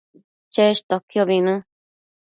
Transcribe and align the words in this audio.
cheshtoquiobi 0.55 1.39
në 1.49 1.57